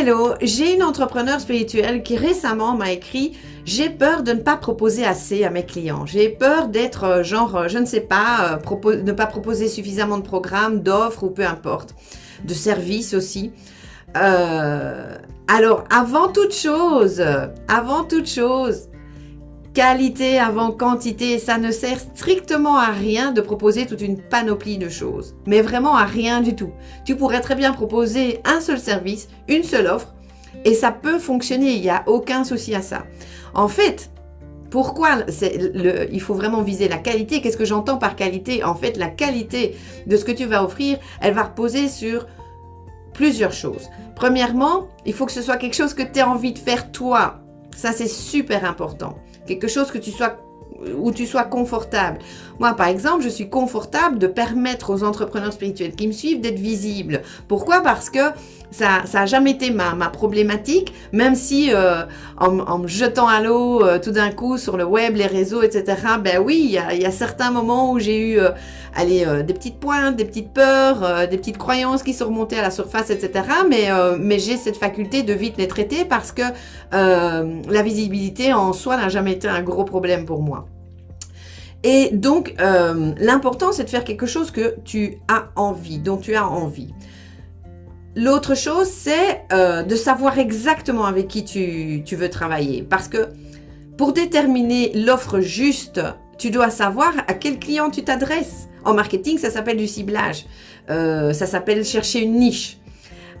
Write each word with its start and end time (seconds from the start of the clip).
Hello, 0.00 0.32
j'ai 0.40 0.76
une 0.76 0.82
entrepreneur 0.82 1.38
spirituelle 1.42 2.02
qui 2.02 2.16
récemment 2.16 2.74
m'a 2.74 2.90
écrit 2.90 3.36
J'ai 3.66 3.90
peur 3.90 4.22
de 4.22 4.32
ne 4.32 4.40
pas 4.40 4.56
proposer 4.56 5.04
assez 5.04 5.44
à 5.44 5.50
mes 5.50 5.66
clients. 5.66 6.06
J'ai 6.06 6.30
peur 6.30 6.68
d'être 6.68 7.04
euh, 7.04 7.22
genre, 7.22 7.54
euh, 7.54 7.68
je 7.68 7.76
ne 7.76 7.84
sais 7.84 8.00
pas, 8.00 8.58
euh, 8.64 9.02
ne 9.02 9.12
pas 9.12 9.26
proposer 9.26 9.68
suffisamment 9.68 10.16
de 10.16 10.22
programmes, 10.22 10.80
d'offres 10.80 11.24
ou 11.24 11.28
peu 11.28 11.44
importe, 11.44 11.94
de 12.44 12.54
services 12.54 13.12
aussi. 13.12 13.52
alors, 14.14 15.84
avant 15.90 16.28
toute 16.28 16.54
chose, 16.54 17.22
avant 17.68 18.04
toute 18.04 18.26
chose, 18.26 18.88
qualité 19.74 20.38
avant 20.38 20.72
quantité, 20.72 21.38
ça 21.38 21.58
ne 21.58 21.70
sert 21.70 22.00
strictement 22.00 22.76
à 22.76 22.86
rien 22.86 23.32
de 23.32 23.40
proposer 23.40 23.86
toute 23.86 24.00
une 24.00 24.20
panoplie 24.20 24.78
de 24.78 24.88
choses. 24.88 25.36
Mais 25.46 25.62
vraiment 25.62 25.96
à 25.96 26.04
rien 26.04 26.40
du 26.40 26.54
tout. 26.54 26.72
Tu 27.04 27.16
pourrais 27.16 27.40
très 27.40 27.54
bien 27.54 27.72
proposer 27.72 28.40
un 28.44 28.60
seul 28.60 28.78
service, 28.78 29.28
une 29.48 29.62
seule 29.62 29.86
offre, 29.86 30.14
et 30.64 30.74
ça 30.74 30.90
peut 30.90 31.18
fonctionner, 31.18 31.72
il 31.72 31.80
n'y 31.80 31.90
a 31.90 32.02
aucun 32.06 32.44
souci 32.44 32.74
à 32.74 32.82
ça. 32.82 33.04
En 33.54 33.68
fait, 33.68 34.10
pourquoi 34.70 35.16
le, 35.16 36.12
il 36.12 36.20
faut 36.20 36.34
vraiment 36.34 36.62
viser 36.62 36.88
la 36.88 36.98
qualité? 36.98 37.40
Qu'est-ce 37.40 37.56
que 37.56 37.64
j'entends 37.64 37.98
par 37.98 38.16
qualité? 38.16 38.62
En 38.64 38.74
fait, 38.74 38.96
la 38.96 39.08
qualité 39.08 39.76
de 40.06 40.16
ce 40.16 40.24
que 40.24 40.32
tu 40.32 40.46
vas 40.46 40.64
offrir, 40.64 40.98
elle 41.20 41.34
va 41.34 41.44
reposer 41.44 41.88
sur 41.88 42.26
plusieurs 43.14 43.52
choses. 43.52 43.90
Premièrement, 44.14 44.88
il 45.06 45.12
faut 45.12 45.26
que 45.26 45.32
ce 45.32 45.42
soit 45.42 45.56
quelque 45.56 45.74
chose 45.74 45.94
que 45.94 46.02
tu 46.02 46.20
as 46.20 46.28
envie 46.28 46.52
de 46.52 46.58
faire 46.58 46.92
toi. 46.92 47.40
Ça, 47.76 47.92
c'est 47.92 48.08
super 48.08 48.64
important 48.64 49.16
quelque 49.50 49.68
chose 49.68 49.90
que 49.90 49.98
tu 49.98 50.12
sois 50.12 50.36
où 50.96 51.12
tu 51.12 51.26
sois 51.26 51.44
confortable. 51.44 52.18
Moi, 52.60 52.74
par 52.74 52.88
exemple, 52.88 53.22
je 53.24 53.30
suis 53.30 53.48
confortable 53.48 54.18
de 54.18 54.26
permettre 54.26 54.90
aux 54.90 55.02
entrepreneurs 55.02 55.54
spirituels 55.54 55.92
qui 55.92 56.06
me 56.06 56.12
suivent 56.12 56.42
d'être 56.42 56.58
visibles. 56.58 57.22
Pourquoi? 57.48 57.80
Parce 57.80 58.10
que 58.10 58.18
ça 58.70 59.02
n'a 59.14 59.24
jamais 59.24 59.52
été 59.52 59.70
ma, 59.70 59.94
ma, 59.94 60.10
problématique, 60.10 60.92
même 61.12 61.34
si 61.34 61.72
euh, 61.72 62.02
en, 62.36 62.78
me 62.78 62.86
jetant 62.86 63.26
à 63.28 63.40
l'eau 63.40 63.82
euh, 63.82 63.98
tout 63.98 64.10
d'un 64.10 64.30
coup 64.30 64.58
sur 64.58 64.76
le 64.76 64.84
web, 64.84 65.16
les 65.16 65.26
réseaux, 65.26 65.62
etc., 65.62 65.96
ben 66.22 66.42
oui, 66.44 66.60
il 66.62 66.70
y 66.72 66.76
a, 66.76 66.94
y 66.94 67.06
a, 67.06 67.10
certains 67.10 67.50
moments 67.50 67.92
où 67.92 67.98
j'ai 67.98 68.18
eu 68.18 68.38
euh, 68.38 68.50
allez, 68.94 69.24
des 69.42 69.54
petites 69.54 69.80
pointes, 69.80 70.16
des 70.16 70.26
petites 70.26 70.52
peurs, 70.52 71.28
des 71.28 71.38
petites 71.38 71.56
croyances 71.56 72.02
qui 72.02 72.12
sont 72.12 72.26
remontées 72.26 72.58
à 72.58 72.62
la 72.62 72.70
surface, 72.70 73.08
etc., 73.08 73.42
mais, 73.70 73.88
mais 74.18 74.38
j'ai 74.38 74.58
cette 74.58 74.76
faculté 74.76 75.22
de 75.22 75.32
vite 75.32 75.54
les 75.56 75.68
traiter 75.68 76.04
parce 76.04 76.30
que 76.32 76.42
la 76.92 77.82
visibilité 77.82 78.52
en 78.52 78.74
soi 78.74 78.98
n'a 78.98 79.08
jamais 79.08 79.32
été 79.32 79.48
un 79.48 79.62
gros 79.62 79.84
problème 79.84 80.26
pour 80.26 80.42
moi. 80.42 80.66
Et 81.82 82.10
donc, 82.12 82.54
l'important, 82.58 83.72
c'est 83.72 83.84
de 83.84 83.90
faire 83.90 84.04
quelque 84.04 84.26
chose 84.26 84.50
que 84.50 84.76
tu 84.84 85.18
as 85.28 85.48
envie, 85.56 85.98
dont 85.98 86.18
tu 86.18 86.34
as 86.34 86.46
envie. 86.46 86.92
L'autre 88.16 88.56
chose, 88.56 88.88
c'est 88.88 89.44
euh, 89.52 89.84
de 89.84 89.94
savoir 89.94 90.38
exactement 90.38 91.04
avec 91.04 91.28
qui 91.28 91.44
tu, 91.44 92.16
veux 92.16 92.28
travailler. 92.28 92.82
Parce 92.82 93.06
que 93.06 93.28
pour 93.96 94.12
déterminer 94.12 94.92
l'offre 94.94 95.40
juste, 95.40 96.00
tu 96.36 96.50
dois 96.50 96.70
savoir 96.70 97.12
à 97.28 97.34
quel 97.34 97.58
client 97.58 97.90
tu 97.90 98.02
t'adresses. 98.02 98.68
En 98.84 98.94
marketing, 98.94 99.38
ça 99.38 99.50
s'appelle 99.50 99.76
du 99.76 99.86
ciblage. 99.86 100.46
Euh, 100.90 101.32
ça 101.32 101.46
s'appelle 101.46 101.84
chercher 101.84 102.22
une 102.22 102.34
niche. 102.34 102.78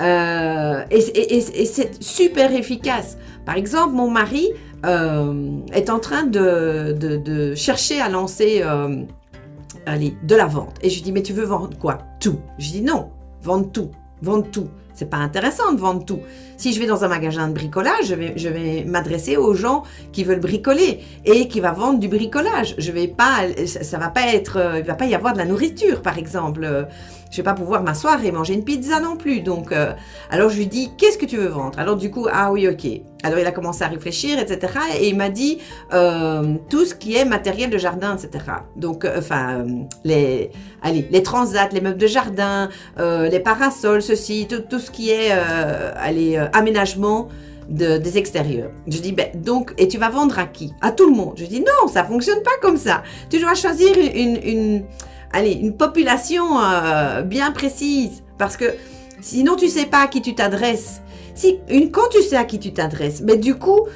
Euh, 0.00 0.82
et, 0.90 1.40
c'est 1.66 2.02
super 2.02 2.54
efficace. 2.54 3.18
Par 3.44 3.56
exemple, 3.56 3.94
mon 3.94 4.10
mari 4.10 4.48
est 4.84 5.90
en 5.90 5.98
train 5.98 6.24
de, 6.24 7.54
chercher 7.56 8.00
à 8.00 8.08
lancer 8.08 8.62
allez, 9.86 10.14
de 10.22 10.34
la 10.34 10.46
vente. 10.46 10.76
Et 10.82 10.90
je 10.90 10.96
lui 10.96 11.02
dis, 11.02 11.12
mais 11.12 11.22
tu 11.22 11.32
veux 11.32 11.44
vendre 11.44 11.76
quoi? 11.78 11.98
Tout. 12.20 12.38
Je 12.58 12.70
dis 12.70 12.82
non, 12.82 13.10
vendre 13.42 13.70
tout 13.70 13.90
vendre 14.24 14.50
tout. 14.50 14.68
C'est 14.94 15.10
pas 15.10 15.16
intéressant 15.16 15.72
de 15.72 15.80
vendre 15.80 16.04
tout. 16.04 16.20
Si 16.56 16.72
je 16.72 16.78
vais 16.78 16.86
dans 16.86 17.02
un 17.02 17.08
magasin 17.08 17.48
de 17.48 17.52
bricolage, 17.52 18.06
je 18.06 18.14
vais, 18.14 18.34
je 18.36 18.48
vais 18.48 18.84
m'adresser 18.84 19.36
aux 19.36 19.52
gens 19.52 19.82
qui 20.12 20.22
veulent 20.22 20.40
bricoler 20.40 21.00
et 21.24 21.48
qui 21.48 21.58
va 21.58 21.72
vendre 21.72 21.98
du 21.98 22.06
bricolage. 22.06 22.76
Je 22.78 22.92
vais 22.92 23.08
pas, 23.08 23.40
ça, 23.66 23.98
va 23.98 24.08
pas 24.08 24.32
être, 24.32 24.56
euh, 24.56 24.78
il 24.78 24.84
va 24.84 24.94
pas 24.94 25.06
y 25.06 25.14
avoir 25.14 25.32
de 25.32 25.38
la 25.38 25.46
nourriture, 25.46 26.00
par 26.00 26.16
exemple. 26.16 26.86
Je 27.34 27.38
vais 27.38 27.42
pas 27.42 27.54
pouvoir 27.54 27.82
m'asseoir 27.82 28.24
et 28.24 28.30
manger 28.30 28.54
une 28.54 28.62
pizza 28.62 29.00
non 29.00 29.16
plus. 29.16 29.40
Donc, 29.40 29.72
euh, 29.72 29.92
alors 30.30 30.50
je 30.50 30.56
lui 30.56 30.68
dis, 30.68 30.92
qu'est-ce 30.96 31.18
que 31.18 31.26
tu 31.26 31.36
veux 31.36 31.48
vendre? 31.48 31.76
Alors 31.80 31.96
du 31.96 32.08
coup, 32.08 32.28
ah 32.32 32.52
oui, 32.52 32.68
ok. 32.68 32.86
Alors 33.24 33.40
il 33.40 33.46
a 33.46 33.50
commencé 33.50 33.82
à 33.82 33.88
réfléchir, 33.88 34.38
etc. 34.38 34.72
Et 35.00 35.08
il 35.08 35.16
m'a 35.16 35.30
dit 35.30 35.58
euh, 35.92 36.54
tout 36.70 36.84
ce 36.84 36.94
qui 36.94 37.16
est 37.16 37.24
matériel 37.24 37.70
de 37.70 37.78
jardin, 37.78 38.16
etc. 38.16 38.44
Donc, 38.76 39.04
enfin, 39.18 39.66
les, 40.04 40.52
allez, 40.80 41.08
les 41.10 41.22
transats, 41.24 41.70
les 41.72 41.80
meubles 41.80 41.98
de 41.98 42.06
jardin, 42.06 42.68
les 42.98 43.40
parasols, 43.40 44.02
ceci, 44.02 44.46
tout, 44.46 44.78
ce 44.78 44.92
qui 44.92 45.10
est, 45.10 45.32
allez 45.32 46.36
euh, 46.36 46.46
aménagement 46.52 47.26
des 47.68 48.16
extérieurs. 48.16 48.70
Je 48.86 48.98
dis, 48.98 49.10
ben, 49.10 49.26
donc, 49.34 49.74
et 49.76 49.88
tu 49.88 49.98
vas 49.98 50.10
vendre 50.10 50.38
à 50.38 50.44
qui? 50.44 50.72
À 50.80 50.92
tout 50.92 51.08
le 51.08 51.16
monde. 51.16 51.34
Je 51.36 51.46
dis, 51.46 51.60
non, 51.60 51.88
ça 51.88 52.04
fonctionne 52.04 52.42
pas 52.42 52.58
comme 52.62 52.76
ça. 52.76 53.02
Tu 53.28 53.40
dois 53.40 53.54
choisir 53.54 53.96
une, 53.96 54.84
allez, 55.34 55.52
une 55.52 55.76
population 55.76 56.58
euh, 56.60 57.22
bien 57.22 57.50
précise. 57.50 58.22
Parce 58.38 58.56
que 58.56 58.66
sinon, 59.20 59.56
tu 59.56 59.68
sais 59.68 59.86
pas 59.86 60.04
à 60.04 60.06
qui 60.06 60.22
tu 60.22 60.34
t'adresses. 60.34 61.00
Si, 61.34 61.58
une, 61.68 61.90
quand 61.90 62.08
tu 62.10 62.22
sais 62.22 62.36
à 62.36 62.44
qui 62.44 62.58
tu 62.60 62.72
t'adresses, 62.72 63.20
mais 63.20 63.36
du 63.36 63.56
coup, 63.56 63.86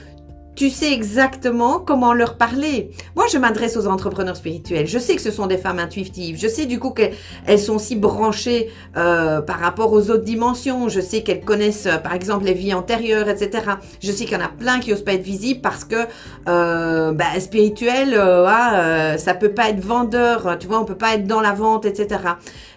tu 0.59 0.71
sais 0.71 0.93
exactement 0.93 1.79
comment 1.79 2.13
leur 2.13 2.37
parler. 2.37 2.91
Moi, 3.15 3.27
je 3.33 3.39
m'adresse 3.39 3.77
aux 3.77 3.87
entrepreneurs 3.87 4.35
spirituels. 4.35 4.89
Je 4.89 4.99
sais 4.99 5.15
que 5.15 5.23
ce 5.23 5.31
sont 5.31 5.47
des 5.47 5.57
femmes 5.57 5.79
intuitives. 5.79 6.37
Je 6.37 6.49
sais 6.49 6.67
du 6.67 6.81
coup 6.81 6.91
qu'elles 6.91 7.61
sont 7.61 7.79
si 7.79 7.95
branchées 7.95 8.69
euh, 8.97 9.41
par 9.41 9.61
rapport 9.61 9.93
aux 9.93 10.11
autres 10.11 10.25
dimensions. 10.25 10.89
Je 10.89 11.01
sais 11.01 11.23
qu'elles 11.23 11.43
connaissent, 11.43 11.87
euh, 11.87 11.99
par 11.99 12.13
exemple, 12.13 12.45
les 12.45 12.55
vies 12.55 12.75
antérieures, 12.75 13.29
etc. 13.29 13.67
Je 14.03 14.11
sais 14.11 14.25
qu'il 14.25 14.37
y 14.37 14.41
en 14.41 14.45
a 14.45 14.49
plein 14.49 14.81
qui 14.81 14.91
n'osent 14.91 15.05
pas 15.05 15.13
être 15.13 15.23
visibles 15.23 15.61
parce 15.61 15.85
que 15.85 16.09
euh, 16.49 17.13
bah, 17.13 17.39
spirituel, 17.39 18.19
ah, 18.19 19.17
ça 19.17 19.35
peut 19.35 19.53
pas 19.53 19.69
être 19.69 19.81
vendeur. 19.81 20.59
Tu 20.59 20.67
vois, 20.67 20.81
on 20.81 20.85
peut 20.85 20.99
pas 20.99 21.15
être 21.15 21.29
dans 21.29 21.41
la 21.41 21.53
vente, 21.53 21.87
etc. 21.87 22.21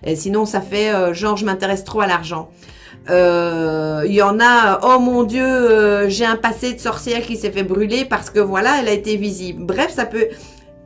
Et 0.03 0.15
sinon, 0.15 0.45
ça 0.45 0.61
fait 0.61 1.15
genre 1.15 1.35
je 1.35 1.45
m'intéresse 1.45 1.83
trop 1.83 2.01
à 2.01 2.05
l'argent. 2.05 2.51
Euh, 3.09 4.03
il 4.05 4.13
y 4.13 4.21
en 4.21 4.39
a, 4.39 4.79
oh 4.83 4.99
mon 4.99 5.23
Dieu, 5.23 5.43
euh, 5.43 6.09
j'ai 6.09 6.25
un 6.25 6.35
passé 6.35 6.73
de 6.73 6.79
sorcière 6.79 7.21
qui 7.21 7.35
s'est 7.35 7.51
fait 7.51 7.63
brûler 7.63 8.05
parce 8.05 8.29
que 8.29 8.39
voilà, 8.39 8.79
elle 8.79 8.87
a 8.87 8.93
été 8.93 9.17
visible. 9.17 9.63
Bref, 9.63 9.91
ça 9.93 10.05
peut... 10.05 10.27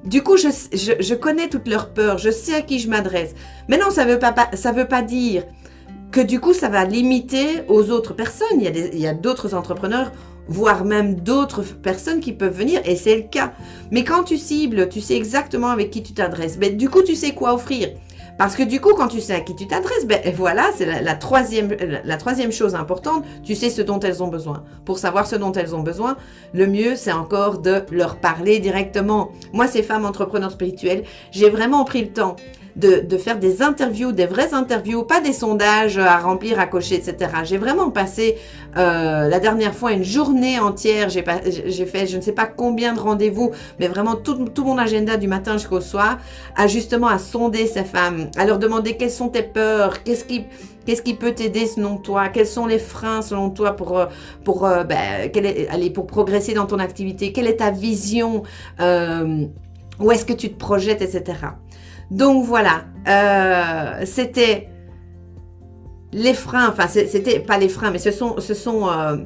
Du 0.06 0.22
coup, 0.22 0.38
je, 0.38 0.50
je, 0.72 1.14
connais 1.16 1.50
toutes 1.50 1.68
leurs 1.68 1.90
peurs, 1.90 2.20
je 2.20 2.30
sais 2.30 2.54
à 2.54 2.62
qui 2.62 2.78
je 2.78 2.88
m'adresse. 2.88 3.34
Mais 3.68 3.78
non, 3.78 3.90
ça 3.90 4.06
ne 4.06 4.14
veut, 4.14 4.20
pas, 4.20 4.36
ça 4.54 4.72
veut 4.72 4.88
pas 4.88 5.02
dire 5.02 5.44
que 6.12 6.22
du 6.22 6.40
coup, 6.40 6.54
ça 6.54 6.70
va 6.70 6.86
limiter 6.86 7.64
aux 7.68 7.90
autres 7.90 8.14
personnes. 8.14 8.62
Il 8.62 9.00
y 9.00 9.08
a 9.08 9.14
d'autres 9.16 9.56
entrepreneurs, 9.56 10.12
voire 10.48 10.86
même 10.86 11.16
d'autres 11.16 11.64
personnes 11.64 12.20
qui 12.20 12.34
peuvent 12.34 12.56
venir, 12.56 12.82
et 12.86 12.96
c'est 12.96 13.16
le 13.16 13.24
cas. 13.24 13.54
Mais 13.90 14.04
quand 14.04 14.24
tu 14.24 14.38
cibles, 14.38 14.90
tu 14.90 15.02
sais 15.02 15.16
exactement 15.16 15.70
avec 15.70 15.90
qui 15.90 16.04
tu 16.04 16.14
t'adresses. 16.14 16.58
Mais 16.60 16.70
du 16.70 16.88
coup, 16.88 17.02
tu 17.02 17.16
sais 17.16 17.34
quoi 17.34 17.56
offrir. 17.56 17.90
Parce 18.38 18.56
que 18.56 18.64
du 18.64 18.82
coup, 18.82 18.94
quand 18.94 19.08
tu 19.08 19.22
sais 19.22 19.34
à 19.34 19.40
qui 19.40 19.56
tu 19.56 19.68
t'adresses, 19.68 20.06
ben 20.06 20.20
voilà, 20.36 20.70
c'est 20.76 20.86
la, 21.02 21.16
troisième, 21.16 21.76
la 22.04 22.18
troisième 22.18 22.52
chose 22.52 22.76
importante, 22.76 23.24
tu 23.44 23.56
sais 23.56 23.70
ce 23.70 23.82
dont 23.82 24.00
elles 24.00 24.22
ont 24.22 24.28
besoin. 24.28 24.64
Pour 24.84 25.00
savoir 25.00 25.26
ce 25.26 25.36
dont 25.36 25.54
elles 25.54 25.74
ont 25.74 25.84
besoin, 25.84 26.18
le 26.54 26.68
mieux, 26.68 26.96
c'est 26.96 27.14
encore 27.14 27.60
de 27.60 27.84
leur 27.92 28.18
parler 28.18 28.60
directement. 28.60 29.32
Moi, 29.54 29.68
ces 29.68 29.84
femmes 29.84 30.06
entrepreneurs 30.06 30.52
spirituelles, 30.52 31.04
j'ai 31.32 31.50
vraiment 31.50 31.86
pris 31.86 32.02
le 32.02 32.10
temps 32.10 32.36
de, 32.76 33.18
faire 33.18 33.40
des 33.40 33.62
interviews, 33.62 34.12
des 34.12 34.26
vraies 34.26 34.54
interviews, 34.54 35.04
pas 35.04 35.22
des 35.22 35.34
sondages 35.34 35.98
à 35.98 36.18
remplir, 36.18 36.60
à 36.60 36.68
cocher, 36.68 36.96
etc. 36.96 37.32
J'ai 37.44 37.58
vraiment 37.58 37.90
passé 37.90 38.38
euh, 38.78 39.30
la 39.30 39.40
dernière 39.40 39.74
fois 39.74 39.94
une 39.94 40.04
journée 40.04 40.60
entière, 40.60 41.10
j'ai 41.10 41.24
fait 41.24 42.08
je 42.08 42.18
ne 42.18 42.22
sais 42.22 42.34
pas 42.34 42.46
combien 42.46 42.94
de 42.94 43.00
rendez-vous, 43.00 43.52
mais 43.80 43.88
vraiment 43.88 44.16
tout, 44.16 44.38
mon 44.64 44.78
agenda 44.78 45.16
du 45.16 45.28
matin 45.28 45.54
jusqu'au 45.54 45.80
soir, 45.80 46.18
à 46.56 46.68
justement 46.68 47.08
à 47.08 47.18
sonder 47.18 47.66
ces 47.68 47.86
femmes, 47.86 48.30
à 48.36 48.46
leur 48.46 48.60
demander 48.60 48.98
quelles 48.98 49.12
sont 49.12 49.30
tes 49.30 49.44
peurs, 49.44 50.04
qu'est-ce 50.04 50.26
qui... 50.26 50.46
Peut 51.20 51.32
t'aider 51.32 51.66
selon 51.66 51.98
toi 51.98 52.30
Quels 52.30 52.46
sont 52.46 52.68
les 52.68 52.78
freins 52.78 53.24
selon 53.24 53.50
toi 53.50 53.76
pour 53.76 53.98
euh, 53.98 54.06
euh, 54.48 54.84
ben, 54.84 55.32
progresser 56.08 56.54
dans 56.54 56.68
ton 56.68 56.78
activité 56.78 57.32
Quelle 57.32 57.48
est 57.48 57.56
ta 57.56 57.72
vision 57.72 58.44
Où 58.80 60.12
est-ce 60.12 60.26
que 60.26 60.34
tu 60.34 60.50
te 60.50 60.58
projettes, 60.60 61.02
etc. 61.02 61.38
Donc 62.12 62.46
voilà, 62.46 62.86
euh, 63.08 64.06
c'était 64.06 64.70
les 66.12 66.34
freins, 66.34 66.70
enfin 66.70 66.88
c'était 66.88 67.40
pas 67.40 67.58
les 67.58 67.70
freins, 67.70 67.92
mais 67.92 68.00
ce 68.00 68.12
sont, 68.12 68.40
ce 68.40 68.54
sont 68.54 68.88
euh, 68.90 69.18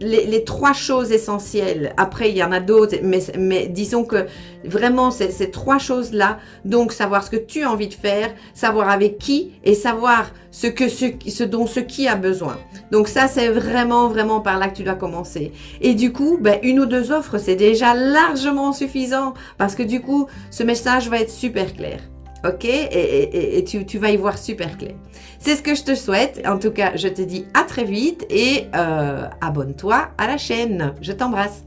les, 0.00 0.44
trois 0.44 0.72
choses 0.72 1.12
essentielles. 1.12 1.94
Après, 1.96 2.30
il 2.30 2.36
y 2.36 2.42
en 2.42 2.52
a 2.52 2.60
d'autres, 2.60 2.96
mais, 3.02 3.66
disons 3.68 4.04
que 4.04 4.26
vraiment, 4.64 5.10
ces 5.10 5.50
trois 5.50 5.78
choses-là. 5.78 6.38
Donc, 6.64 6.92
savoir 6.92 7.24
ce 7.24 7.30
que 7.30 7.36
tu 7.36 7.62
as 7.62 7.70
envie 7.70 7.88
de 7.88 7.94
faire, 7.94 8.32
savoir 8.54 8.90
avec 8.90 9.18
qui 9.18 9.52
et 9.64 9.74
savoir 9.74 10.30
ce, 10.50 10.66
que, 10.66 10.88
ce, 10.88 11.44
dont 11.44 11.66
ce 11.66 11.80
qui 11.80 12.08
a 12.08 12.16
besoin. 12.16 12.58
Donc, 12.90 13.08
ça, 13.08 13.28
c'est 13.28 13.48
vraiment, 13.48 14.08
vraiment 14.08 14.40
par 14.40 14.58
là 14.58 14.68
que 14.68 14.76
tu 14.76 14.82
dois 14.82 14.94
commencer. 14.94 15.52
Et 15.80 15.94
du 15.94 16.12
coup, 16.12 16.38
ben, 16.40 16.58
une 16.62 16.80
ou 16.80 16.86
deux 16.86 17.12
offres, 17.12 17.38
c'est 17.38 17.56
déjà 17.56 17.94
largement 17.94 18.72
suffisant 18.72 19.34
parce 19.58 19.74
que 19.74 19.82
du 19.82 20.00
coup, 20.00 20.26
ce 20.50 20.62
message 20.62 21.08
va 21.08 21.18
être 21.18 21.30
super 21.30 21.74
clair. 21.74 22.00
Ok 22.44 22.64
Et, 22.64 23.64
tu, 23.64 23.98
vas 23.98 24.10
y 24.10 24.16
voir 24.16 24.38
super 24.38 24.76
clair. 24.76 24.94
C'est 25.38 25.56
ce 25.56 25.62
que 25.62 25.74
je 25.74 25.82
te 25.82 25.94
souhaite. 25.94 26.42
En 26.46 26.58
tout 26.58 26.70
cas, 26.70 26.96
je 26.96 27.08
te 27.08 27.22
dis 27.22 27.46
à 27.54 27.62
très 27.62 27.84
vite 27.84 28.26
et 28.30 28.66
euh, 28.74 29.26
abonne-toi 29.40 30.08
à 30.18 30.26
la 30.26 30.38
chaîne. 30.38 30.94
Je 31.00 31.12
t'embrasse. 31.12 31.64